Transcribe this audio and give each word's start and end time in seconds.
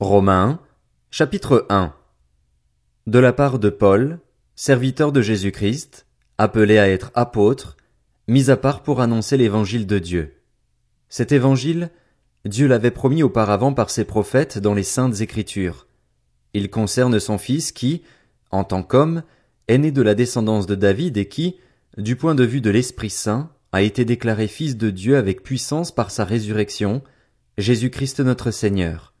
Romains, 0.00 0.60
chapitre 1.10 1.66
1 1.70 1.92
De 3.08 3.18
la 3.18 3.32
part 3.32 3.58
de 3.58 3.68
Paul, 3.68 4.20
serviteur 4.54 5.10
de 5.10 5.20
Jésus-Christ, 5.20 6.06
appelé 6.38 6.78
à 6.78 6.88
être 6.88 7.10
apôtre, 7.14 7.76
mis 8.28 8.48
à 8.48 8.56
part 8.56 8.84
pour 8.84 9.00
annoncer 9.00 9.36
l'évangile 9.36 9.88
de 9.88 9.98
Dieu. 9.98 10.36
Cet 11.08 11.32
évangile, 11.32 11.90
Dieu 12.44 12.68
l'avait 12.68 12.92
promis 12.92 13.24
auparavant 13.24 13.74
par 13.74 13.90
ses 13.90 14.04
prophètes 14.04 14.58
dans 14.58 14.72
les 14.72 14.84
saintes 14.84 15.20
écritures. 15.20 15.88
Il 16.54 16.70
concerne 16.70 17.18
son 17.18 17.36
fils 17.36 17.72
qui, 17.72 18.04
en 18.52 18.62
tant 18.62 18.84
qu'homme, 18.84 19.24
est 19.66 19.78
né 19.78 19.90
de 19.90 20.02
la 20.02 20.14
descendance 20.14 20.66
de 20.66 20.76
David 20.76 21.16
et 21.16 21.26
qui, 21.26 21.56
du 21.96 22.14
point 22.14 22.36
de 22.36 22.44
vue 22.44 22.60
de 22.60 22.70
l'Esprit 22.70 23.10
Saint, 23.10 23.50
a 23.72 23.82
été 23.82 24.04
déclaré 24.04 24.46
fils 24.46 24.76
de 24.76 24.90
Dieu 24.90 25.16
avec 25.16 25.42
puissance 25.42 25.92
par 25.92 26.12
sa 26.12 26.24
résurrection, 26.24 27.02
Jésus-Christ 27.56 28.20
notre 28.20 28.52
Seigneur. 28.52 29.12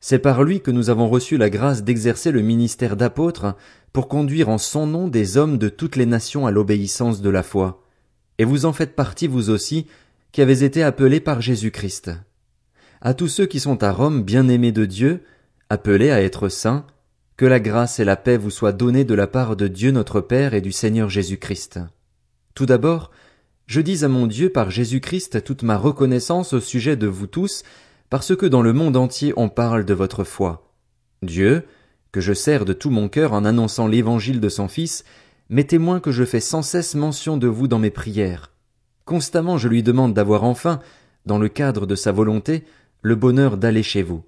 C'est 0.00 0.20
par 0.20 0.44
lui 0.44 0.60
que 0.60 0.70
nous 0.70 0.90
avons 0.90 1.08
reçu 1.08 1.36
la 1.36 1.50
grâce 1.50 1.82
d'exercer 1.82 2.30
le 2.30 2.42
ministère 2.42 2.96
d'apôtre 2.96 3.56
pour 3.92 4.08
conduire 4.08 4.48
en 4.48 4.58
son 4.58 4.86
nom 4.86 5.08
des 5.08 5.36
hommes 5.36 5.58
de 5.58 5.68
toutes 5.68 5.96
les 5.96 6.06
nations 6.06 6.46
à 6.46 6.50
l'obéissance 6.50 7.20
de 7.20 7.30
la 7.30 7.42
foi. 7.42 7.82
Et 8.38 8.44
vous 8.44 8.64
en 8.64 8.72
faites 8.72 8.94
partie 8.94 9.26
vous 9.26 9.50
aussi, 9.50 9.86
qui 10.30 10.42
avez 10.42 10.62
été 10.62 10.82
appelés 10.82 11.20
par 11.20 11.40
Jésus-Christ. 11.40 12.12
À 13.00 13.14
tous 13.14 13.28
ceux 13.28 13.46
qui 13.46 13.60
sont 13.60 13.82
à 13.82 13.90
Rome 13.90 14.22
bien-aimés 14.22 14.72
de 14.72 14.84
Dieu, 14.84 15.22
appelés 15.70 16.10
à 16.10 16.22
être 16.22 16.48
saints, 16.48 16.86
que 17.36 17.46
la 17.46 17.60
grâce 17.60 18.00
et 18.00 18.04
la 18.04 18.16
paix 18.16 18.36
vous 18.36 18.50
soient 18.50 18.72
données 18.72 19.04
de 19.04 19.14
la 19.14 19.26
part 19.26 19.56
de 19.56 19.68
Dieu 19.68 19.90
notre 19.90 20.20
Père 20.20 20.54
et 20.54 20.60
du 20.60 20.72
Seigneur 20.72 21.08
Jésus-Christ. 21.08 21.80
Tout 22.54 22.66
d'abord, 22.66 23.10
je 23.66 23.80
dis 23.80 24.04
à 24.04 24.08
mon 24.08 24.26
Dieu 24.26 24.50
par 24.50 24.70
Jésus-Christ 24.70 25.44
toute 25.44 25.62
ma 25.62 25.76
reconnaissance 25.76 26.52
au 26.52 26.60
sujet 26.60 26.96
de 26.96 27.06
vous 27.06 27.28
tous, 27.28 27.62
parce 28.10 28.34
que 28.36 28.46
dans 28.46 28.62
le 28.62 28.72
monde 28.72 28.96
entier 28.96 29.32
on 29.36 29.48
parle 29.48 29.84
de 29.84 29.94
votre 29.94 30.24
foi. 30.24 30.72
Dieu, 31.22 31.64
que 32.12 32.20
je 32.20 32.32
sers 32.32 32.64
de 32.64 32.72
tout 32.72 32.90
mon 32.90 33.08
cœur 33.08 33.32
en 33.32 33.44
annonçant 33.44 33.86
l'évangile 33.86 34.40
de 34.40 34.48
son 34.48 34.68
Fils, 34.68 35.04
m'est 35.50 35.70
témoin 35.70 36.00
que 36.00 36.12
je 36.12 36.24
fais 36.24 36.40
sans 36.40 36.62
cesse 36.62 36.94
mention 36.94 37.36
de 37.36 37.48
vous 37.48 37.68
dans 37.68 37.78
mes 37.78 37.90
prières. 37.90 38.52
Constamment 39.04 39.58
je 39.58 39.68
lui 39.68 39.82
demande 39.82 40.14
d'avoir 40.14 40.44
enfin, 40.44 40.80
dans 41.26 41.38
le 41.38 41.48
cadre 41.48 41.86
de 41.86 41.94
sa 41.94 42.12
volonté, 42.12 42.64
le 43.02 43.14
bonheur 43.14 43.56
d'aller 43.56 43.82
chez 43.82 44.02
vous. 44.02 44.22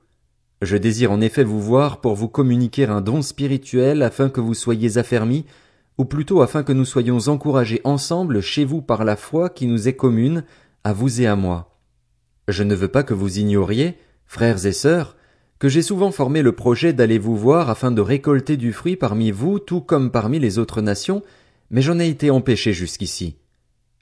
Je 0.63 0.77
désire 0.77 1.11
en 1.11 1.21
effet 1.21 1.45
vous 1.45 1.61
voir 1.61 2.01
pour 2.01 2.15
vous 2.15 2.29
communiquer 2.29 2.85
un 2.85 3.01
don 3.01 3.23
spirituel 3.23 4.03
afin 4.03 4.29
que 4.29 4.41
vous 4.41 4.55
soyez 4.55 4.99
affermis, 4.99 5.47
ou 5.97 6.05
plutôt 6.05 6.43
afin 6.43 6.63
que 6.63 6.73
nous 6.73 6.85
soyons 6.85 7.29
encouragés 7.29 7.81
ensemble 7.85 8.41
chez 8.41 8.65
vous 8.65 8.83
par 8.83 9.05
la 9.05 9.17
foi 9.17 9.49
qui 9.49 9.67
nous 9.67 9.89
est 9.89 9.97
commune, 9.97 10.45
à 10.85 10.93
vous 10.93 11.21
et 11.21 11.27
à 11.27 11.37
moi. 11.37 11.70
Je 12.51 12.65
ne 12.65 12.75
veux 12.75 12.89
pas 12.89 13.05
que 13.05 13.15
vous 13.15 13.39
ignoriez, 13.39 13.97
frères 14.27 14.67
et 14.67 14.73
sœurs, 14.73 15.17
que 15.61 15.69
j'ai 15.69 15.83
souvent 15.83 16.11
formé 16.11 16.43
le 16.43 16.53
projet 16.53 16.93
d'aller 16.93 17.19
vous 17.19 17.37
voir 17.37 17.71
afin 17.71 17.93
de 17.93 18.01
récolter 18.01 18.57
du 18.57 18.73
fruit 18.73 18.97
parmi 18.97 19.31
vous 19.31 19.59
tout 19.59 19.81
comme 19.81 20.11
parmi 20.11 20.41
les 20.41 20.59
autres 20.59 20.81
nations, 20.81 21.23
mais 21.71 21.81
j'en 21.81 22.01
ai 22.01 22.09
été 22.09 22.31
empêché 22.31 22.73
jusqu'ici. 22.73 23.37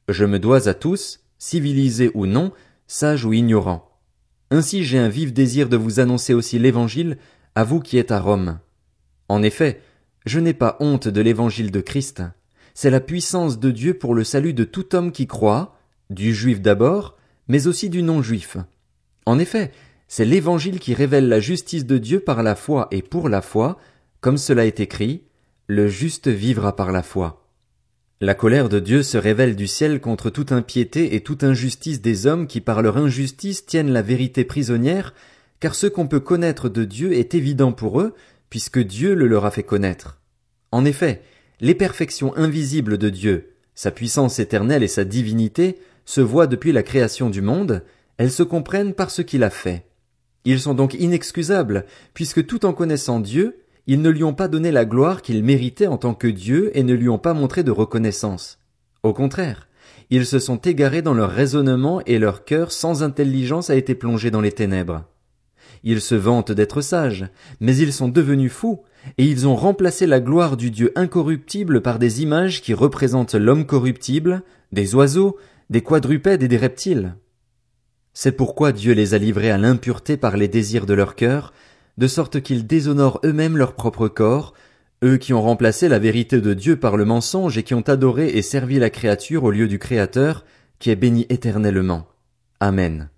Je 0.08 0.24
me 0.24 0.38
dois 0.38 0.68
à 0.68 0.74
tous, 0.74 1.20
civilisés 1.36 2.10
ou 2.14 2.24
non, 2.24 2.52
sages 2.86 3.26
ou 3.26 3.34
ignorants. 3.34 3.90
Ainsi 4.50 4.82
j'ai 4.82 4.98
un 4.98 5.10
vif 5.10 5.34
désir 5.34 5.68
de 5.68 5.76
vous 5.76 6.00
annoncer 6.00 6.32
aussi 6.32 6.58
l'évangile 6.58 7.18
à 7.54 7.64
vous 7.64 7.80
qui 7.80 7.98
êtes 7.98 8.12
à 8.12 8.20
Rome. 8.20 8.60
En 9.28 9.42
effet, 9.42 9.82
je 10.24 10.40
n'ai 10.40 10.54
pas 10.54 10.78
honte 10.80 11.08
de 11.08 11.20
l'évangile 11.20 11.70
de 11.70 11.80
Christ. 11.80 12.22
C'est 12.72 12.90
la 12.90 13.00
puissance 13.00 13.58
de 13.58 13.70
Dieu 13.70 13.94
pour 13.94 14.14
le 14.14 14.24
salut 14.24 14.54
de 14.54 14.64
tout 14.64 14.94
homme 14.94 15.12
qui 15.12 15.26
croit, 15.26 15.76
du 16.08 16.32
juif 16.32 16.62
d'abord, 16.62 17.17
mais 17.48 17.66
aussi 17.66 17.90
du 17.90 18.02
non-juif. 18.02 18.56
En 19.26 19.38
effet, 19.38 19.72
c'est 20.06 20.24
l'évangile 20.24 20.78
qui 20.78 20.94
révèle 20.94 21.28
la 21.28 21.40
justice 21.40 21.84
de 21.84 21.98
Dieu 21.98 22.20
par 22.20 22.42
la 22.42 22.54
foi 22.54 22.88
et 22.90 23.02
pour 23.02 23.28
la 23.28 23.42
foi, 23.42 23.78
comme 24.20 24.38
cela 24.38 24.64
est 24.64 24.80
écrit, 24.80 25.24
le 25.66 25.88
juste 25.88 26.28
vivra 26.28 26.76
par 26.76 26.92
la 26.92 27.02
foi. 27.02 27.44
La 28.20 28.34
colère 28.34 28.68
de 28.68 28.80
Dieu 28.80 29.02
se 29.02 29.16
révèle 29.16 29.54
du 29.54 29.68
ciel 29.68 30.00
contre 30.00 30.30
toute 30.30 30.50
impiété 30.50 31.14
et 31.14 31.20
toute 31.20 31.44
injustice 31.44 32.00
des 32.00 32.26
hommes 32.26 32.46
qui 32.46 32.60
par 32.60 32.82
leur 32.82 32.96
injustice 32.96 33.64
tiennent 33.64 33.92
la 33.92 34.02
vérité 34.02 34.44
prisonnière, 34.44 35.14
car 35.60 35.74
ce 35.74 35.86
qu'on 35.86 36.08
peut 36.08 36.20
connaître 36.20 36.68
de 36.68 36.84
Dieu 36.84 37.12
est 37.12 37.34
évident 37.34 37.70
pour 37.70 38.00
eux, 38.00 38.14
puisque 38.50 38.80
Dieu 38.80 39.14
le 39.14 39.28
leur 39.28 39.44
a 39.44 39.50
fait 39.50 39.62
connaître. 39.62 40.20
En 40.72 40.84
effet, 40.84 41.22
les 41.60 41.74
perfections 41.74 42.36
invisibles 42.36 42.98
de 42.98 43.08
Dieu, 43.08 43.50
sa 43.74 43.90
puissance 43.90 44.38
éternelle 44.38 44.82
et 44.82 44.88
sa 44.88 45.04
divinité, 45.04 45.78
se 46.08 46.22
voient 46.22 46.46
depuis 46.46 46.72
la 46.72 46.82
création 46.82 47.28
du 47.28 47.42
monde, 47.42 47.82
elles 48.16 48.30
se 48.30 48.42
comprennent 48.42 48.94
par 48.94 49.10
ce 49.10 49.20
qu'il 49.20 49.44
a 49.44 49.50
fait. 49.50 49.84
Ils 50.46 50.58
sont 50.58 50.72
donc 50.72 50.94
inexcusables, 50.94 51.84
puisque 52.14 52.46
tout 52.46 52.64
en 52.64 52.72
connaissant 52.72 53.20
Dieu, 53.20 53.58
ils 53.86 54.00
ne 54.00 54.08
lui 54.08 54.24
ont 54.24 54.32
pas 54.32 54.48
donné 54.48 54.72
la 54.72 54.86
gloire 54.86 55.20
qu'il 55.20 55.44
méritait 55.44 55.86
en 55.86 55.98
tant 55.98 56.14
que 56.14 56.26
Dieu 56.26 56.70
et 56.72 56.82
ne 56.82 56.94
lui 56.94 57.10
ont 57.10 57.18
pas 57.18 57.34
montré 57.34 57.62
de 57.62 57.70
reconnaissance. 57.70 58.58
Au 59.02 59.12
contraire, 59.12 59.68
ils 60.08 60.24
se 60.24 60.38
sont 60.38 60.56
égarés 60.56 61.02
dans 61.02 61.12
leur 61.12 61.30
raisonnement 61.30 62.00
et 62.06 62.18
leur 62.18 62.46
cœur 62.46 62.72
sans 62.72 63.02
intelligence 63.02 63.68
a 63.68 63.76
été 63.76 63.94
plongé 63.94 64.30
dans 64.30 64.40
les 64.40 64.52
ténèbres. 64.52 65.04
Ils 65.84 66.00
se 66.00 66.14
vantent 66.14 66.52
d'être 66.52 66.80
sages, 66.80 67.26
mais 67.60 67.76
ils 67.76 67.92
sont 67.92 68.08
devenus 68.08 68.50
fous, 68.50 68.80
et 69.18 69.26
ils 69.26 69.46
ont 69.46 69.56
remplacé 69.56 70.06
la 70.06 70.20
gloire 70.20 70.56
du 70.56 70.70
Dieu 70.70 70.90
incorruptible 70.96 71.82
par 71.82 71.98
des 71.98 72.22
images 72.22 72.62
qui 72.62 72.72
représentent 72.72 73.34
l'homme 73.34 73.66
corruptible, 73.66 74.42
des 74.72 74.94
oiseaux, 74.94 75.36
des 75.70 75.82
quadrupèdes 75.82 76.42
et 76.42 76.48
des 76.48 76.56
reptiles. 76.56 77.16
C'est 78.14 78.32
pourquoi 78.32 78.72
Dieu 78.72 78.94
les 78.94 79.14
a 79.14 79.18
livrés 79.18 79.50
à 79.50 79.58
l'impureté 79.58 80.16
par 80.16 80.36
les 80.36 80.48
désirs 80.48 80.86
de 80.86 80.94
leur 80.94 81.14
cœur, 81.14 81.52
de 81.98 82.06
sorte 82.06 82.40
qu'ils 82.40 82.66
déshonorent 82.66 83.20
eux-mêmes 83.24 83.56
leur 83.56 83.74
propre 83.74 84.08
corps, 84.08 84.54
eux 85.04 85.16
qui 85.16 85.32
ont 85.32 85.42
remplacé 85.42 85.88
la 85.88 85.98
vérité 85.98 86.40
de 86.40 86.54
Dieu 86.54 86.76
par 86.76 86.96
le 86.96 87.04
mensonge 87.04 87.58
et 87.58 87.62
qui 87.62 87.74
ont 87.74 87.82
adoré 87.82 88.28
et 88.28 88.42
servi 88.42 88.78
la 88.78 88.90
créature 88.90 89.44
au 89.44 89.50
lieu 89.50 89.68
du 89.68 89.78
Créateur, 89.78 90.44
qui 90.78 90.90
est 90.90 90.96
béni 90.96 91.26
éternellement. 91.28 92.06
Amen. 92.60 93.10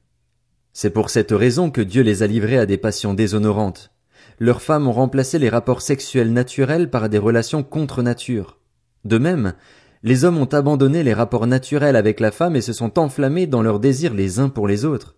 C'est 0.73 0.91
pour 0.91 1.11
cette 1.11 1.33
raison 1.33 1.71
que 1.71 1.81
Dieu 1.81 2.03
les 2.03 2.23
a 2.23 2.27
livrés 2.27 2.59
à 2.59 2.67
des 2.67 2.77
passions 2.77 3.15
déshonorantes. 3.15 3.91
Leurs 4.39 4.63
femmes 4.63 4.89
ont 4.89 4.93
remplacé 4.93 5.39
les 5.39 5.49
rapports 5.49 5.83
sexuels 5.83 6.33
naturels 6.33 6.91
par 6.91 7.09
des 7.09 7.19
relations 7.19 7.63
contre 7.63 8.03
nature. 8.03 8.59
De 9.05 9.19
même, 9.19 9.55
les 10.03 10.25
hommes 10.25 10.39
ont 10.39 10.47
abandonné 10.47 11.03
les 11.03 11.13
rapports 11.13 11.47
naturels 11.47 11.97
avec 11.97 12.21
la 12.21 12.31
femme 12.31 12.57
et 12.57 12.63
se 12.63 12.73
sont 12.73 12.99
enflammés 12.99 13.47
dans 13.47 13.63
leurs 13.63 13.81
désirs 13.81 14.15
les 14.15 14.39
uns 14.39 14.49
pour 14.49 14.67
les 14.67 14.85
autres. 14.85 15.17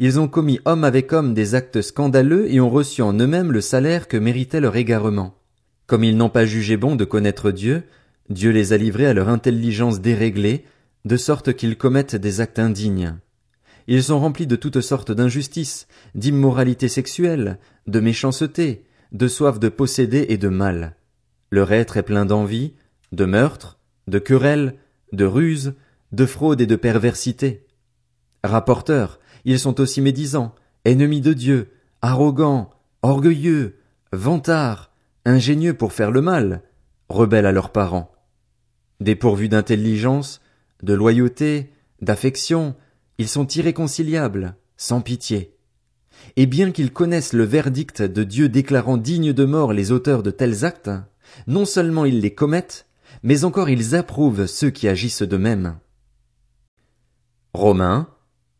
Ils 0.00 0.18
ont 0.18 0.28
commis 0.28 0.60
homme 0.64 0.84
avec 0.84 1.12
homme 1.12 1.34
des 1.34 1.54
actes 1.54 1.82
scandaleux 1.82 2.52
et 2.52 2.60
ont 2.60 2.70
reçu 2.70 3.02
en 3.02 3.12
eux-mêmes 3.12 3.52
le 3.52 3.60
salaire 3.60 4.08
que 4.08 4.16
méritait 4.16 4.60
leur 4.60 4.76
égarement. 4.76 5.34
Comme 5.86 6.04
ils 6.04 6.16
n'ont 6.16 6.28
pas 6.28 6.46
jugé 6.46 6.76
bon 6.76 6.96
de 6.96 7.04
connaître 7.04 7.50
Dieu, 7.50 7.84
Dieu 8.28 8.50
les 8.50 8.72
a 8.72 8.76
livrés 8.76 9.06
à 9.06 9.14
leur 9.14 9.28
intelligence 9.28 10.00
déréglée, 10.00 10.64
de 11.04 11.16
sorte 11.16 11.54
qu'ils 11.54 11.78
commettent 11.78 12.16
des 12.16 12.40
actes 12.40 12.58
indignes. 12.58 13.16
Ils 13.86 14.02
sont 14.02 14.20
remplis 14.20 14.46
de 14.46 14.56
toutes 14.56 14.82
sortes 14.82 15.12
d'injustices, 15.12 15.86
d'immoralité 16.14 16.88
sexuelle, 16.88 17.58
de 17.86 18.00
méchanceté, 18.00 18.84
de 19.12 19.28
soif 19.28 19.58
de 19.58 19.70
posséder 19.70 20.26
et 20.28 20.36
de 20.36 20.48
mal. 20.48 20.96
Leur 21.50 21.72
être 21.72 21.96
est 21.96 22.02
plein 22.02 22.26
d'envie, 22.26 22.74
de 23.12 23.24
meurtre, 23.24 23.77
de 24.08 24.18
querelles, 24.18 24.76
de 25.12 25.24
ruses, 25.24 25.74
de 26.12 26.26
fraude 26.26 26.60
et 26.60 26.66
de 26.66 26.76
perversité. 26.76 27.66
Rapporteurs, 28.42 29.20
ils 29.44 29.58
sont 29.58 29.80
aussi 29.80 30.00
médisants, 30.00 30.54
ennemis 30.84 31.20
de 31.20 31.32
Dieu, 31.32 31.70
arrogants, 32.02 32.70
orgueilleux, 33.02 33.78
vantards, 34.12 34.90
ingénieux 35.24 35.74
pour 35.74 35.92
faire 35.92 36.10
le 36.10 36.20
mal, 36.20 36.62
rebelles 37.08 37.46
à 37.46 37.52
leurs 37.52 37.70
parents. 37.70 38.12
Dépourvus 39.00 39.48
d'intelligence, 39.48 40.40
de 40.82 40.94
loyauté, 40.94 41.70
d'affection, 42.00 42.74
ils 43.18 43.28
sont 43.28 43.46
irréconciliables, 43.46 44.56
sans 44.76 45.00
pitié. 45.00 45.54
Et 46.36 46.46
bien 46.46 46.72
qu'ils 46.72 46.92
connaissent 46.92 47.32
le 47.32 47.44
verdict 47.44 48.02
de 48.02 48.24
Dieu 48.24 48.48
déclarant 48.48 48.96
dignes 48.96 49.32
de 49.32 49.44
mort 49.44 49.72
les 49.72 49.92
auteurs 49.92 50.22
de 50.22 50.30
tels 50.30 50.64
actes, 50.64 50.90
non 51.46 51.64
seulement 51.64 52.04
ils 52.04 52.20
les 52.20 52.34
commettent, 52.34 52.87
mais 53.22 53.44
encore 53.44 53.68
ils 53.68 53.94
approuvent 53.94 54.46
ceux 54.46 54.70
qui 54.70 54.88
agissent 54.88 55.22
de 55.22 55.36
même. 55.36 55.78
Romains, 57.52 58.08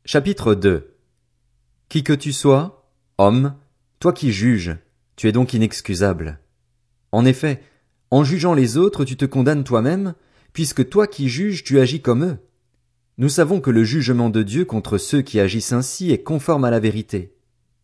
chapitre 0.04 0.54
2 0.54 0.94
Qui 1.88 2.02
que 2.02 2.12
tu 2.12 2.32
sois, 2.32 2.90
homme, 3.18 3.54
toi 4.00 4.12
qui 4.12 4.32
juges, 4.32 4.76
tu 5.16 5.28
es 5.28 5.32
donc 5.32 5.54
inexcusable. 5.54 6.40
En 7.12 7.24
effet, 7.24 7.62
en 8.10 8.24
jugeant 8.24 8.54
les 8.54 8.76
autres, 8.76 9.04
tu 9.04 9.16
te 9.16 9.24
condamnes 9.24 9.64
toi-même, 9.64 10.14
puisque 10.52 10.88
toi 10.88 11.06
qui 11.06 11.28
juges, 11.28 11.64
tu 11.64 11.78
agis 11.78 12.00
comme 12.00 12.24
eux. 12.24 12.38
Nous 13.18 13.28
savons 13.28 13.60
que 13.60 13.70
le 13.70 13.84
jugement 13.84 14.30
de 14.30 14.42
Dieu 14.42 14.64
contre 14.64 14.96
ceux 14.96 15.22
qui 15.22 15.40
agissent 15.40 15.72
ainsi 15.72 16.12
est 16.12 16.22
conforme 16.22 16.64
à 16.64 16.70
la 16.70 16.80
vérité. 16.80 17.34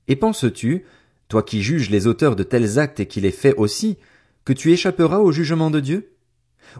Et 0.07 0.17
penses-tu, 0.17 0.85
toi 1.29 1.43
qui 1.43 1.63
juges 1.63 1.91
les 1.91 2.07
auteurs 2.07 2.37
de 2.37 2.43
tels 2.43 2.79
actes 2.79 3.01
et 3.01 3.07
qui 3.07 3.21
les 3.21 3.33
fais 3.33 3.55
aussi, 3.55 3.99
que 4.45 4.53
tu 4.53 4.73
échapperas 4.73 5.19
au 5.19 5.33
jugement 5.33 5.71
de 5.71 5.81
Dieu? 5.81 6.14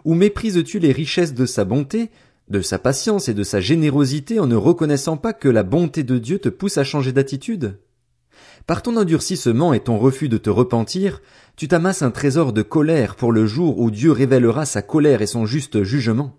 Ou 0.03 0.13
méprises-tu 0.13 0.79
les 0.79 0.91
richesses 0.91 1.33
de 1.33 1.45
sa 1.45 1.65
bonté, 1.65 2.09
de 2.49 2.61
sa 2.61 2.79
patience 2.79 3.29
et 3.29 3.33
de 3.33 3.43
sa 3.43 3.59
générosité 3.59 4.39
en 4.39 4.47
ne 4.47 4.55
reconnaissant 4.55 5.17
pas 5.17 5.33
que 5.33 5.49
la 5.49 5.63
bonté 5.63 6.03
de 6.03 6.17
Dieu 6.17 6.39
te 6.39 6.49
pousse 6.49 6.77
à 6.77 6.83
changer 6.83 7.11
d'attitude? 7.11 7.79
Par 8.67 8.81
ton 8.81 8.97
endurcissement 8.97 9.73
et 9.73 9.79
ton 9.79 9.97
refus 9.97 10.29
de 10.29 10.37
te 10.37 10.49
repentir, 10.49 11.21
tu 11.55 11.67
t'amasses 11.67 12.01
un 12.01 12.11
trésor 12.11 12.51
de 12.51 12.63
colère 12.63 13.15
pour 13.15 13.31
le 13.31 13.45
jour 13.45 13.79
où 13.79 13.91
Dieu 13.91 14.11
révélera 14.11 14.65
sa 14.65 14.81
colère 14.81 15.21
et 15.21 15.27
son 15.27 15.45
juste 15.45 15.83
jugement. 15.83 16.37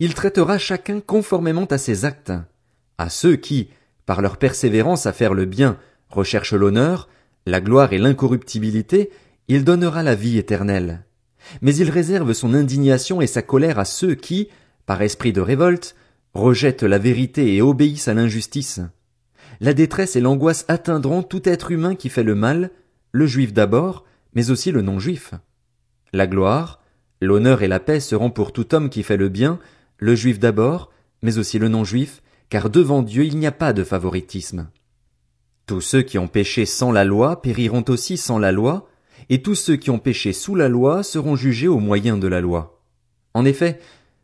Il 0.00 0.14
traitera 0.14 0.58
chacun 0.58 1.00
conformément 1.00 1.66
à 1.66 1.78
ses 1.78 2.04
actes. 2.04 2.32
À 2.98 3.08
ceux 3.08 3.36
qui, 3.36 3.68
par 4.06 4.22
leur 4.22 4.38
persévérance 4.38 5.06
à 5.06 5.12
faire 5.12 5.34
le 5.34 5.44
bien, 5.44 5.78
recherchent 6.08 6.54
l'honneur, 6.54 7.08
la 7.46 7.60
gloire 7.60 7.92
et 7.92 7.98
l'incorruptibilité, 7.98 9.10
il 9.48 9.64
donnera 9.64 10.02
la 10.02 10.14
vie 10.14 10.38
éternelle. 10.38 11.04
Mais 11.62 11.74
il 11.74 11.90
réserve 11.90 12.32
son 12.32 12.54
indignation 12.54 13.20
et 13.20 13.26
sa 13.26 13.42
colère 13.42 13.78
à 13.78 13.84
ceux 13.84 14.14
qui, 14.14 14.48
par 14.86 15.02
esprit 15.02 15.32
de 15.32 15.40
révolte, 15.40 15.96
rejettent 16.34 16.82
la 16.82 16.98
vérité 16.98 17.54
et 17.54 17.62
obéissent 17.62 18.08
à 18.08 18.14
l'injustice. 18.14 18.80
La 19.60 19.72
détresse 19.72 20.16
et 20.16 20.20
l'angoisse 20.20 20.64
atteindront 20.68 21.22
tout 21.22 21.48
être 21.48 21.70
humain 21.70 21.94
qui 21.94 22.08
fait 22.08 22.22
le 22.22 22.34
mal, 22.34 22.70
le 23.12 23.26
juif 23.26 23.52
d'abord, 23.52 24.04
mais 24.34 24.50
aussi 24.50 24.70
le 24.70 24.82
non-juif. 24.82 25.32
La 26.12 26.26
gloire, 26.26 26.82
l'honneur 27.20 27.62
et 27.62 27.68
la 27.68 27.80
paix 27.80 28.00
seront 28.00 28.30
pour 28.30 28.52
tout 28.52 28.74
homme 28.74 28.90
qui 28.90 29.02
fait 29.02 29.16
le 29.16 29.28
bien, 29.28 29.58
le 29.98 30.14
juif 30.14 30.38
d'abord, 30.38 30.90
mais 31.22 31.38
aussi 31.38 31.58
le 31.58 31.68
non-juif, 31.68 32.22
car 32.50 32.70
devant 32.70 33.02
Dieu 33.02 33.24
il 33.24 33.38
n'y 33.38 33.46
a 33.46 33.52
pas 33.52 33.72
de 33.72 33.84
favoritisme. 33.84 34.68
Tous 35.66 35.80
ceux 35.80 36.02
qui 36.02 36.18
ont 36.18 36.28
péché 36.28 36.66
sans 36.66 36.92
la 36.92 37.04
loi 37.04 37.42
périront 37.42 37.84
aussi 37.88 38.16
sans 38.16 38.38
la 38.38 38.52
loi, 38.52 38.88
et 39.28 39.42
tous 39.42 39.54
ceux 39.54 39.76
qui 39.76 39.90
ont 39.90 39.98
péché 39.98 40.32
sous 40.32 40.54
la 40.54 40.68
loi 40.68 41.02
seront 41.02 41.36
jugés 41.36 41.68
au 41.68 41.78
moyen 41.78 42.16
de 42.16 42.28
la 42.28 42.40
loi. 42.40 42.80
En 43.34 43.44
effet, 43.44 43.80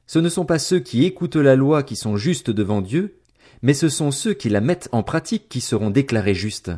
ce 0.06 0.18
ne 0.18 0.28
sont 0.28 0.44
pas 0.44 0.58
ceux 0.58 0.80
qui 0.80 1.04
écoutent 1.04 1.36
la 1.36 1.56
loi 1.56 1.82
qui 1.82 1.96
sont 1.96 2.16
justes 2.16 2.50
devant 2.50 2.80
Dieu, 2.80 3.18
mais 3.62 3.74
ce 3.74 3.88
sont 3.88 4.10
ceux 4.10 4.34
qui 4.34 4.48
la 4.48 4.60
mettent 4.60 4.88
en 4.92 5.02
pratique 5.02 5.48
qui 5.48 5.60
seront 5.60 5.90
déclarés 5.90 6.34
justes. 6.34 6.72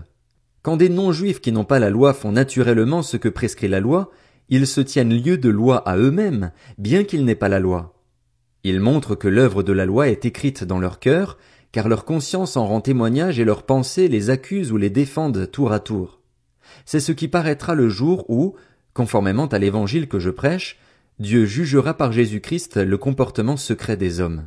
Quand 0.62 0.76
des 0.76 0.88
non-juifs 0.88 1.40
qui 1.40 1.52
n'ont 1.52 1.64
pas 1.64 1.78
la 1.78 1.90
loi 1.90 2.14
font 2.14 2.32
naturellement 2.32 3.02
ce 3.02 3.16
que 3.16 3.28
prescrit 3.28 3.68
la 3.68 3.80
loi, 3.80 4.10
ils 4.48 4.66
se 4.66 4.80
tiennent 4.80 5.14
lieu 5.14 5.38
de 5.38 5.48
loi 5.48 5.76
à 5.88 5.96
eux-mêmes, 5.96 6.52
bien 6.78 7.04
qu'ils 7.04 7.24
n'aient 7.24 7.34
pas 7.34 7.48
la 7.48 7.60
loi. 7.60 7.94
Ils 8.62 8.80
montrent 8.80 9.14
que 9.14 9.28
l'œuvre 9.28 9.62
de 9.62 9.72
la 9.72 9.84
loi 9.84 10.08
est 10.08 10.24
écrite 10.24 10.64
dans 10.64 10.78
leur 10.78 11.00
cœur, 11.00 11.38
car 11.72 11.88
leur 11.88 12.04
conscience 12.04 12.56
en 12.56 12.66
rend 12.66 12.80
témoignage 12.80 13.38
et 13.38 13.44
leurs 13.44 13.64
pensées 13.64 14.08
les 14.08 14.30
accusent 14.30 14.72
ou 14.72 14.76
les 14.76 14.90
défendent 14.90 15.50
tour 15.50 15.72
à 15.72 15.80
tour. 15.80 16.20
C'est 16.84 17.00
ce 17.00 17.12
qui 17.12 17.28
paraîtra 17.28 17.74
le 17.74 17.88
jour 17.88 18.24
où, 18.28 18.54
conformément 18.92 19.46
à 19.46 19.58
l'évangile 19.58 20.08
que 20.08 20.18
je 20.18 20.30
prêche, 20.30 20.78
Dieu 21.18 21.44
jugera 21.46 21.94
par 21.94 22.12
Jésus-Christ 22.12 22.76
le 22.76 22.98
comportement 22.98 23.56
secret 23.56 23.96
des 23.96 24.20
hommes. 24.20 24.46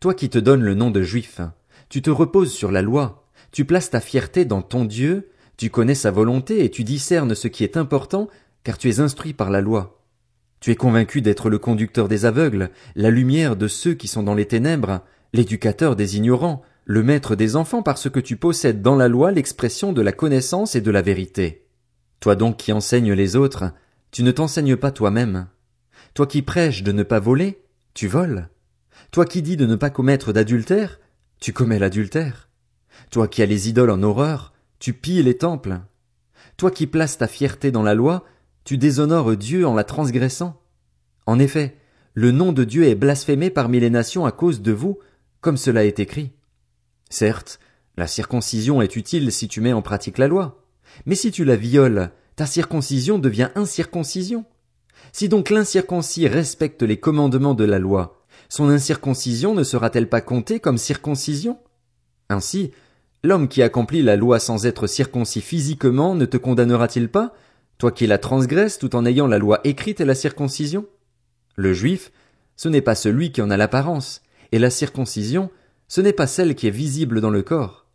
Toi 0.00 0.14
qui 0.14 0.28
te 0.28 0.38
donnes 0.38 0.62
le 0.62 0.74
nom 0.74 0.90
de 0.90 1.02
juif, 1.02 1.40
tu 1.88 2.02
te 2.02 2.10
reposes 2.10 2.52
sur 2.52 2.72
la 2.72 2.82
loi, 2.82 3.28
tu 3.52 3.64
places 3.64 3.90
ta 3.90 4.00
fierté 4.00 4.44
dans 4.44 4.62
ton 4.62 4.84
Dieu, 4.84 5.30
tu 5.56 5.70
connais 5.70 5.94
sa 5.94 6.10
volonté 6.10 6.64
et 6.64 6.70
tu 6.70 6.84
discernes 6.84 7.34
ce 7.34 7.48
qui 7.48 7.64
est 7.64 7.76
important, 7.76 8.28
car 8.64 8.78
tu 8.78 8.88
es 8.88 9.00
instruit 9.00 9.32
par 9.32 9.50
la 9.50 9.60
loi. 9.60 10.02
Tu 10.60 10.70
es 10.70 10.76
convaincu 10.76 11.22
d'être 11.22 11.50
le 11.50 11.58
conducteur 11.58 12.08
des 12.08 12.24
aveugles, 12.24 12.70
la 12.94 13.10
lumière 13.10 13.56
de 13.56 13.68
ceux 13.68 13.94
qui 13.94 14.08
sont 14.08 14.22
dans 14.22 14.34
les 14.34 14.46
ténèbres, 14.46 15.00
l'éducateur 15.32 15.96
des 15.96 16.16
ignorants, 16.16 16.62
le 16.84 17.02
maître 17.02 17.36
des 17.36 17.56
enfants 17.56 17.82
parce 17.82 18.10
que 18.10 18.20
tu 18.20 18.36
possèdes 18.36 18.82
dans 18.82 18.96
la 18.96 19.08
loi 19.08 19.30
l'expression 19.30 19.92
de 19.92 20.02
la 20.02 20.12
connaissance 20.12 20.74
et 20.74 20.80
de 20.80 20.90
la 20.90 21.02
vérité. 21.02 21.66
Toi 22.20 22.34
donc 22.34 22.56
qui 22.56 22.72
enseignes 22.72 23.12
les 23.12 23.36
autres, 23.36 23.72
tu 24.10 24.22
ne 24.22 24.30
t'enseignes 24.30 24.76
pas 24.76 24.90
toi-même. 24.90 25.46
Toi 26.14 26.26
qui 26.26 26.42
prêches 26.42 26.82
de 26.82 26.92
ne 26.92 27.02
pas 27.02 27.20
voler, 27.20 27.62
tu 27.94 28.08
voles. 28.08 28.48
Toi 29.10 29.24
qui 29.24 29.42
dis 29.42 29.56
de 29.56 29.66
ne 29.66 29.76
pas 29.76 29.90
commettre 29.90 30.32
d'adultère, 30.32 31.00
tu 31.40 31.52
commets 31.52 31.78
l'adultère. 31.78 32.48
Toi 33.10 33.28
qui 33.28 33.42
as 33.42 33.46
les 33.46 33.68
idoles 33.68 33.90
en 33.90 34.02
horreur, 34.02 34.52
tu 34.78 34.92
pilles 34.92 35.22
les 35.22 35.36
temples. 35.36 35.80
Toi 36.56 36.70
qui 36.70 36.86
places 36.86 37.18
ta 37.18 37.28
fierté 37.28 37.70
dans 37.70 37.82
la 37.82 37.94
loi, 37.94 38.24
tu 38.64 38.76
déshonores 38.76 39.36
Dieu 39.36 39.66
en 39.66 39.74
la 39.74 39.84
transgressant. 39.84 40.60
En 41.26 41.38
effet, 41.38 41.76
le 42.14 42.30
nom 42.30 42.52
de 42.52 42.64
Dieu 42.64 42.84
est 42.84 42.94
blasphémé 42.94 43.50
parmi 43.50 43.80
les 43.80 43.90
nations 43.90 44.26
à 44.26 44.32
cause 44.32 44.60
de 44.60 44.72
vous, 44.72 44.98
comme 45.40 45.56
cela 45.56 45.84
est 45.84 45.98
écrit. 45.98 46.32
Certes, 47.12 47.60
la 47.98 48.06
circoncision 48.06 48.80
est 48.80 48.96
utile 48.96 49.30
si 49.32 49.46
tu 49.46 49.60
mets 49.60 49.74
en 49.74 49.82
pratique 49.82 50.16
la 50.16 50.28
loi. 50.28 50.64
Mais 51.04 51.14
si 51.14 51.30
tu 51.30 51.44
la 51.44 51.56
violes, 51.56 52.10
ta 52.36 52.46
circoncision 52.46 53.18
devient 53.18 53.50
incirconcision. 53.54 54.46
Si 55.12 55.28
donc 55.28 55.50
l'incirconcis 55.50 56.26
respecte 56.26 56.82
les 56.82 56.98
commandements 56.98 57.52
de 57.52 57.64
la 57.64 57.78
loi, 57.78 58.24
son 58.48 58.70
incirconcision 58.70 59.54
ne 59.54 59.62
sera-t-elle 59.62 60.08
pas 60.08 60.22
comptée 60.22 60.58
comme 60.58 60.78
circoncision? 60.78 61.58
Ainsi, 62.30 62.70
l'homme 63.22 63.48
qui 63.48 63.62
accomplit 63.62 64.02
la 64.02 64.16
loi 64.16 64.38
sans 64.38 64.64
être 64.64 64.86
circoncis 64.86 65.42
physiquement 65.42 66.14
ne 66.14 66.24
te 66.24 66.38
condamnera-t-il 66.38 67.10
pas, 67.10 67.34
toi 67.76 67.92
qui 67.92 68.06
la 68.06 68.16
transgresses 68.16 68.78
tout 68.78 68.96
en 68.96 69.04
ayant 69.04 69.26
la 69.26 69.36
loi 69.36 69.60
écrite 69.64 70.00
et 70.00 70.06
la 70.06 70.14
circoncision? 70.14 70.86
Le 71.56 71.74
juif, 71.74 72.10
ce 72.56 72.70
n'est 72.70 72.80
pas 72.80 72.94
celui 72.94 73.32
qui 73.32 73.42
en 73.42 73.50
a 73.50 73.58
l'apparence, 73.58 74.22
et 74.50 74.58
la 74.58 74.70
circoncision, 74.70 75.50
ce 75.92 76.00
n'est 76.00 76.14
pas 76.14 76.26
celle 76.26 76.54
qui 76.54 76.66
est 76.66 76.70
visible 76.70 77.20
dans 77.20 77.28
le 77.28 77.42
corps. 77.42 77.86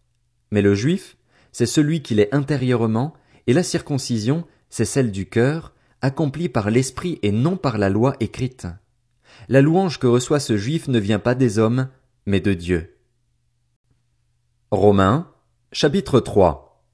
Mais 0.52 0.62
le 0.62 0.76
juif, 0.76 1.18
c'est 1.52 1.66
celui 1.66 2.04
qui 2.04 2.14
l'est 2.14 2.32
intérieurement, 2.32 3.16
et 3.48 3.54
la 3.54 3.64
circoncision, 3.64 4.46
c'est 4.70 4.86
celle 4.86 5.10
du 5.10 5.28
cœur, 5.28 5.74
accompli 6.04 6.48
par 6.48 6.70
l'esprit 6.70 7.18
et 7.24 7.32
non 7.32 7.58
par 7.58 7.80
la 7.80 7.90
loi 7.90 8.16
écrite. 8.20 8.68
La 9.50 9.64
louange 9.64 9.98
que 9.98 10.06
reçoit 10.06 10.40
ce 10.40 10.58
juif 10.58 10.88
ne 10.88 11.00
vient 11.00 11.18
pas 11.18 11.34
des 11.34 11.58
hommes, 11.58 11.90
mais 12.28 12.40
de 12.40 12.54
Dieu. 12.54 13.00
Romains, 14.70 15.32
chapitre 15.72 16.20
3. 16.20 16.86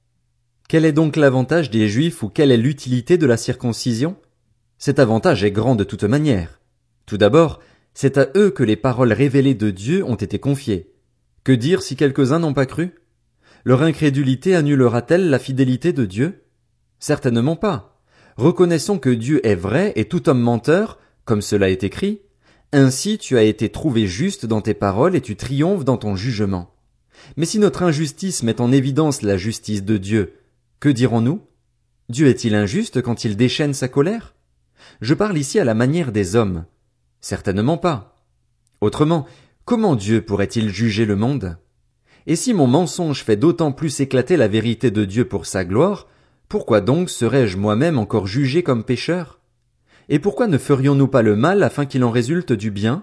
Quel 0.70 0.86
est 0.86 0.92
donc 0.92 1.16
l'avantage 1.16 1.68
des 1.68 1.86
juifs 1.86 2.22
ou 2.22 2.30
quelle 2.30 2.50
est 2.50 2.56
l'utilité 2.56 3.18
de 3.18 3.26
la 3.26 3.36
circoncision? 3.36 4.16
Cet 4.78 4.98
avantage 4.98 5.44
est 5.44 5.52
grand 5.52 5.74
de 5.74 5.84
toute 5.84 6.04
manière. 6.04 6.62
Tout 7.04 7.18
d'abord, 7.18 7.60
c'est 7.92 8.16
à 8.16 8.28
eux 8.36 8.50
que 8.50 8.62
les 8.62 8.76
paroles 8.76 9.12
révélées 9.12 9.54
de 9.54 9.70
Dieu 9.70 10.02
ont 10.02 10.14
été 10.14 10.38
confiées. 10.38 10.93
Que 11.44 11.52
dire 11.52 11.82
si 11.82 11.96
quelques-uns 11.96 12.40
n'ont 12.40 12.54
pas 12.54 12.66
cru? 12.66 12.94
Leur 13.64 13.82
incrédulité 13.82 14.54
annulera-t-elle 14.54 15.30
la 15.30 15.38
fidélité 15.38 15.92
de 15.92 16.04
Dieu? 16.04 16.44
Certainement 16.98 17.56
pas 17.56 17.94
reconnaissons 18.36 18.98
que 18.98 19.10
Dieu 19.10 19.46
est 19.46 19.54
vrai 19.54 19.92
et 19.96 20.06
tout 20.06 20.28
homme 20.28 20.40
menteur, 20.40 20.98
comme 21.24 21.42
cela 21.42 21.70
est 21.70 21.84
écrit, 21.84 22.20
ainsi 22.72 23.18
tu 23.18 23.36
as 23.36 23.42
été 23.42 23.68
trouvé 23.68 24.06
juste 24.06 24.46
dans 24.46 24.60
tes 24.60 24.74
paroles 24.74 25.14
et 25.14 25.20
tu 25.20 25.36
triomphes 25.36 25.84
dans 25.84 25.96
ton 25.96 26.16
jugement. 26.16 26.74
Mais 27.36 27.46
si 27.46 27.58
notre 27.58 27.82
injustice 27.82 28.42
met 28.42 28.60
en 28.60 28.72
évidence 28.72 29.22
la 29.22 29.36
justice 29.36 29.84
de 29.84 29.96
Dieu, 29.96 30.34
que 30.80 30.88
dirons-nous? 30.88 31.40
Dieu 32.08 32.26
est-il 32.26 32.54
injuste 32.54 33.00
quand 33.00 33.24
il 33.24 33.36
déchaîne 33.36 33.72
sa 33.72 33.88
colère? 33.88 34.34
Je 35.00 35.14
parle 35.14 35.38
ici 35.38 35.58
à 35.58 35.64
la 35.64 35.74
manière 35.74 36.12
des 36.12 36.36
hommes. 36.36 36.64
Certainement 37.20 37.78
pas. 37.78 38.22
Autrement, 38.80 39.26
comment 39.64 39.96
Dieu 39.96 40.22
pourrait-il 40.22 40.68
juger 40.68 41.04
le 41.04 41.16
monde? 41.16 41.56
Et 42.26 42.36
si 42.36 42.54
mon 42.54 42.66
mensonge 42.66 43.22
fait 43.22 43.36
d'autant 43.36 43.72
plus 43.72 44.00
éclater 44.00 44.36
la 44.36 44.48
vérité 44.48 44.90
de 44.90 45.04
Dieu 45.04 45.26
pour 45.26 45.46
sa 45.46 45.64
gloire, 45.64 46.08
pourquoi 46.48 46.80
donc 46.80 47.10
serais-je 47.10 47.56
moi-même 47.56 47.98
encore 47.98 48.26
jugé 48.26 48.62
comme 48.62 48.84
pécheur? 48.84 49.40
Et 50.08 50.18
pourquoi 50.18 50.46
ne 50.46 50.58
ferions-nous 50.58 51.08
pas 51.08 51.22
le 51.22 51.36
mal 51.36 51.62
afin 51.62 51.86
qu'il 51.86 52.04
en 52.04 52.10
résulte 52.10 52.52
du 52.52 52.70
bien? 52.70 53.02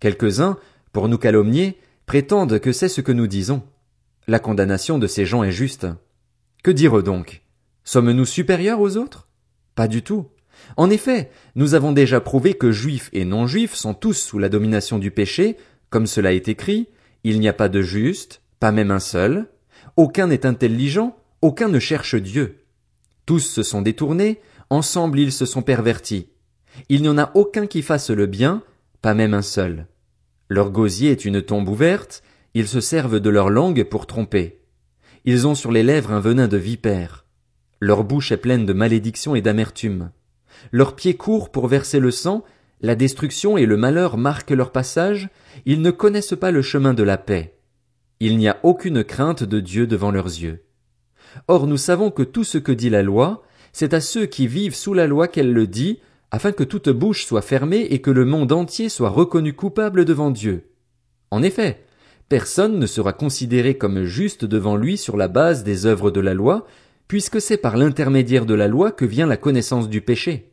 Quelques-uns, 0.00 0.58
pour 0.92 1.08
nous 1.08 1.18
calomnier, 1.18 1.78
prétendent 2.06 2.58
que 2.58 2.72
c'est 2.72 2.88
ce 2.88 3.00
que 3.00 3.12
nous 3.12 3.26
disons. 3.26 3.62
La 4.26 4.38
condamnation 4.38 4.98
de 4.98 5.06
ces 5.06 5.26
gens 5.26 5.44
est 5.44 5.52
juste. 5.52 5.86
Que 6.62 6.70
dire 6.70 7.02
donc? 7.02 7.42
Sommes-nous 7.84 8.24
supérieurs 8.24 8.80
aux 8.80 8.96
autres? 8.96 9.28
Pas 9.74 9.88
du 9.88 10.02
tout. 10.02 10.28
En 10.76 10.88
effet, 10.88 11.30
nous 11.56 11.74
avons 11.74 11.92
déjà 11.92 12.20
prouvé 12.20 12.54
que 12.54 12.72
juifs 12.72 13.10
et 13.12 13.24
non-juifs 13.24 13.74
sont 13.74 13.92
tous 13.92 14.14
sous 14.14 14.38
la 14.38 14.48
domination 14.48 14.98
du 14.98 15.10
péché, 15.10 15.56
comme 15.94 16.08
cela 16.08 16.32
est 16.32 16.48
écrit, 16.48 16.88
il 17.22 17.38
n'y 17.38 17.46
a 17.46 17.52
pas 17.52 17.68
de 17.68 17.80
juste, 17.80 18.42
pas 18.58 18.72
même 18.72 18.90
un 18.90 18.98
seul, 18.98 19.46
aucun 19.96 20.26
n'est 20.26 20.44
intelligent, 20.44 21.16
aucun 21.40 21.68
ne 21.68 21.78
cherche 21.78 22.16
Dieu. 22.16 22.64
Tous 23.26 23.38
se 23.38 23.62
sont 23.62 23.80
détournés, 23.80 24.40
ensemble 24.70 25.20
ils 25.20 25.30
se 25.30 25.46
sont 25.46 25.62
pervertis. 25.62 26.30
Il 26.88 27.02
n'y 27.02 27.08
en 27.08 27.16
a 27.16 27.30
aucun 27.34 27.68
qui 27.68 27.80
fasse 27.80 28.10
le 28.10 28.26
bien, 28.26 28.64
pas 29.02 29.14
même 29.14 29.34
un 29.34 29.42
seul. 29.42 29.86
Leur 30.48 30.72
gosier 30.72 31.12
est 31.12 31.24
une 31.24 31.42
tombe 31.42 31.68
ouverte, 31.68 32.24
ils 32.54 32.66
se 32.66 32.80
servent 32.80 33.20
de 33.20 33.30
leur 33.30 33.48
langue 33.48 33.84
pour 33.84 34.08
tromper. 34.08 34.62
Ils 35.24 35.46
ont 35.46 35.54
sur 35.54 35.70
les 35.70 35.84
lèvres 35.84 36.10
un 36.10 36.18
venin 36.18 36.48
de 36.48 36.56
vipère. 36.56 37.24
Leur 37.78 38.02
bouche 38.02 38.32
est 38.32 38.36
pleine 38.36 38.66
de 38.66 38.72
malédiction 38.72 39.36
et 39.36 39.42
d'amertume. 39.42 40.10
Leurs 40.72 40.96
pieds 40.96 41.14
courent 41.14 41.52
pour 41.52 41.68
verser 41.68 42.00
le 42.00 42.10
sang, 42.10 42.42
la 42.80 42.96
destruction 42.96 43.56
et 43.56 43.64
le 43.64 43.76
malheur 43.76 44.16
marquent 44.16 44.50
leur 44.50 44.72
passage, 44.72 45.28
ils 45.66 45.82
ne 45.82 45.90
connaissent 45.90 46.36
pas 46.38 46.50
le 46.50 46.62
chemin 46.62 46.94
de 46.94 47.02
la 47.02 47.16
paix. 47.18 47.58
Il 48.20 48.36
n'y 48.36 48.48
a 48.48 48.58
aucune 48.62 49.04
crainte 49.04 49.42
de 49.42 49.60
Dieu 49.60 49.86
devant 49.86 50.10
leurs 50.10 50.26
yeux. 50.26 50.64
Or 51.48 51.66
nous 51.66 51.76
savons 51.76 52.10
que 52.10 52.22
tout 52.22 52.44
ce 52.44 52.58
que 52.58 52.72
dit 52.72 52.90
la 52.90 53.02
loi, 53.02 53.42
c'est 53.72 53.94
à 53.94 54.00
ceux 54.00 54.26
qui 54.26 54.46
vivent 54.46 54.74
sous 54.74 54.94
la 54.94 55.06
loi 55.06 55.28
qu'elle 55.28 55.52
le 55.52 55.66
dit, 55.66 56.00
afin 56.30 56.52
que 56.52 56.64
toute 56.64 56.88
bouche 56.88 57.26
soit 57.26 57.42
fermée 57.42 57.86
et 57.90 58.00
que 58.00 58.10
le 58.10 58.24
monde 58.24 58.52
entier 58.52 58.88
soit 58.88 59.10
reconnu 59.10 59.52
coupable 59.52 60.04
devant 60.04 60.30
Dieu. 60.30 60.70
En 61.30 61.42
effet, 61.42 61.84
personne 62.28 62.78
ne 62.78 62.86
sera 62.86 63.12
considéré 63.12 63.76
comme 63.76 64.04
juste 64.04 64.44
devant 64.44 64.76
lui 64.76 64.96
sur 64.96 65.16
la 65.16 65.28
base 65.28 65.64
des 65.64 65.86
œuvres 65.86 66.10
de 66.10 66.20
la 66.20 66.34
loi, 66.34 66.66
puisque 67.08 67.40
c'est 67.40 67.56
par 67.56 67.76
l'intermédiaire 67.76 68.46
de 68.46 68.54
la 68.54 68.68
loi 68.68 68.92
que 68.92 69.04
vient 69.04 69.26
la 69.26 69.36
connaissance 69.36 69.88
du 69.88 70.00
péché. 70.00 70.52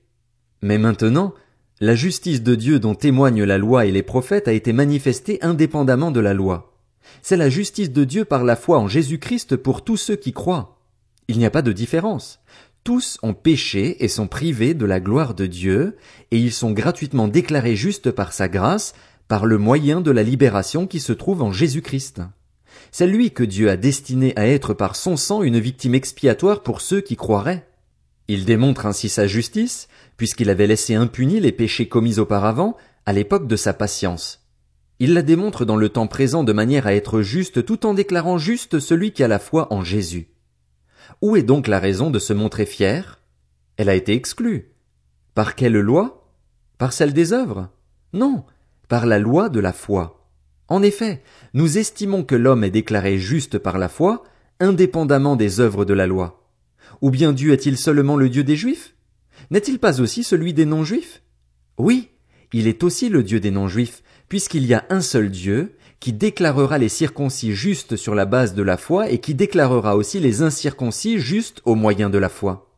Mais 0.62 0.78
maintenant, 0.78 1.34
la 1.82 1.96
justice 1.96 2.44
de 2.44 2.54
Dieu 2.54 2.80
dont 2.80 2.94
témoignent 2.94 3.44
la 3.44 3.58
loi 3.58 3.88
et 3.88 3.92
les 3.92 4.04
prophètes 4.04 4.48
a 4.48 4.54
été 4.54 4.72
manifestée 4.72 5.40
indépendamment 5.42 6.12
de 6.12 6.20
la 6.20 6.36
loi. 6.36 6.76
C'est 7.24 7.38
la 7.38 7.50
justice 7.50 7.92
de 7.92 8.04
Dieu 8.04 8.24
par 8.24 8.44
la 8.44 8.56
foi 8.56 8.78
en 8.78 8.88
Jésus-Christ 8.88 9.56
pour 9.56 9.84
tous 9.84 9.98
ceux 9.98 10.16
qui 10.16 10.32
croient. 10.32 10.78
Il 11.28 11.40
n'y 11.40 11.46
a 11.46 11.50
pas 11.50 11.64
de 11.64 11.72
différence. 11.72 12.40
Tous 12.84 13.18
ont 13.24 13.34
péché 13.34 14.04
et 14.04 14.08
sont 14.08 14.28
privés 14.28 14.76
de 14.76 14.86
la 14.86 15.00
gloire 15.00 15.34
de 15.34 15.48
Dieu, 15.48 15.98
et 16.30 16.38
ils 16.38 16.52
sont 16.52 16.72
gratuitement 16.72 17.28
déclarés 17.28 17.76
justes 17.76 18.12
par 18.12 18.32
sa 18.32 18.48
grâce, 18.48 18.94
par 19.28 19.48
le 19.48 19.58
moyen 19.58 20.02
de 20.02 20.12
la 20.12 20.22
libération 20.22 20.86
qui 20.86 21.00
se 21.00 21.14
trouve 21.14 21.42
en 21.42 21.52
Jésus-Christ. 21.52 22.22
C'est 22.92 23.08
lui 23.08 23.32
que 23.32 23.44
Dieu 23.44 23.72
a 23.72 23.78
destiné 23.78 24.34
à 24.36 24.46
être 24.46 24.76
par 24.76 24.96
son 24.96 25.18
sang 25.18 25.42
une 25.42 25.60
victime 25.60 25.96
expiatoire 25.96 26.62
pour 26.62 26.80
ceux 26.80 27.02
qui 27.02 27.16
croiraient. 27.16 27.66
Il 28.34 28.46
démontre 28.46 28.86
ainsi 28.86 29.10
sa 29.10 29.28
justice, 29.28 29.90
puisqu'il 30.16 30.50
avait 30.50 30.66
laissé 30.66 30.96
impunis 30.96 31.42
les 31.42 31.52
péchés 31.52 31.90
commis 31.90 32.18
auparavant, 32.18 32.78
à 33.06 33.12
l'époque 33.12 33.46
de 33.46 33.58
sa 33.58 33.74
patience. 33.74 34.48
Il 35.00 35.14
la 35.14 35.22
démontre 35.22 35.66
dans 35.66 35.76
le 35.76 35.90
temps 35.90 36.08
présent 36.08 36.46
de 36.46 36.54
manière 36.54 36.88
à 36.88 36.94
être 36.94 37.24
juste 37.24 37.66
tout 37.66 37.86
en 37.86 37.94
déclarant 37.94 38.38
juste 38.38 38.80
celui 38.80 39.12
qui 39.12 39.22
a 39.22 39.28
la 39.28 39.38
foi 39.38 39.68
en 39.74 39.84
Jésus. 39.84 40.30
Où 41.22 41.36
est 41.36 41.44
donc 41.44 41.68
la 41.68 41.78
raison 41.78 42.10
de 42.10 42.20
se 42.20 42.32
montrer 42.32 42.66
fier? 42.66 43.20
Elle 43.76 43.90
a 43.90 43.96
été 43.96 44.14
exclue. 44.14 44.76
Par 45.36 45.54
quelle 45.54 45.82
loi? 45.82 46.32
Par 46.78 46.94
celle 46.94 47.12
des 47.12 47.34
œuvres? 47.34 47.68
Non, 48.14 48.46
par 48.88 49.06
la 49.06 49.20
loi 49.20 49.50
de 49.50 49.60
la 49.60 49.74
foi. 49.74 50.26
En 50.70 50.84
effet, 50.84 51.22
nous 51.54 51.78
estimons 51.78 52.24
que 52.24 52.36
l'homme 52.36 52.64
est 52.64 52.72
déclaré 52.72 53.18
juste 53.18 53.58
par 53.58 53.78
la 53.78 53.90
foi, 53.90 54.24
indépendamment 54.62 55.36
des 55.36 55.60
œuvres 55.60 55.84
de 55.84 55.94
la 55.94 56.08
loi. 56.08 56.41
Ou 57.02 57.10
bien 57.10 57.34
Dieu 57.34 57.52
est-il 57.52 57.78
seulement 57.78 58.16
le 58.16 58.30
Dieu 58.30 58.44
des 58.44 58.56
Juifs? 58.56 58.96
N'est-il 59.50 59.80
pas 59.80 60.02
aussi 60.02 60.24
celui 60.24 60.54
des 60.54 60.66
non-juifs? 60.66 61.24
Oui, 61.78 62.10
il 62.54 62.68
est 62.68 62.84
aussi 62.84 63.10
le 63.10 63.24
Dieu 63.24 63.40
des 63.40 63.52
non-juifs, 63.52 64.04
puisqu'il 64.30 64.66
y 64.66 64.74
a 64.74 64.86
un 64.90 65.02
seul 65.02 65.32
Dieu, 65.32 65.76
qui 66.00 66.14
déclarera 66.14 66.78
les 66.78 66.90
circoncis 66.90 67.54
justes 67.54 67.96
sur 67.96 68.16
la 68.16 68.26
base 68.26 68.54
de 68.54 68.64
la 68.64 68.78
foi 68.78 69.10
et 69.10 69.20
qui 69.20 69.36
déclarera 69.36 69.96
aussi 69.96 70.20
les 70.20 70.42
incirconcis 70.42 71.20
justes 71.20 71.62
au 71.66 71.76
moyen 71.76 72.10
de 72.10 72.18
la 72.18 72.30
foi. 72.30 72.72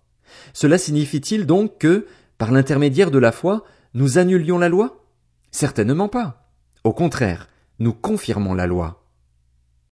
Cela 0.53 0.77
signifie-t-il 0.77 1.45
donc 1.45 1.77
que, 1.77 2.05
par 2.37 2.51
l'intermédiaire 2.51 3.11
de 3.11 3.19
la 3.19 3.31
foi, 3.31 3.63
nous 3.93 4.17
annulions 4.17 4.57
la 4.57 4.69
loi? 4.69 5.05
Certainement 5.51 6.09
pas. 6.09 6.49
Au 6.83 6.91
contraire, 6.91 7.47
nous 7.79 7.93
confirmons 7.93 8.53
la 8.53 8.67
loi. 8.67 9.02